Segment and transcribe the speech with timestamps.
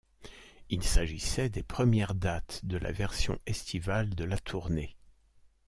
[0.71, 4.95] Il s'agissait des premières dates de la version estivale de la tournée.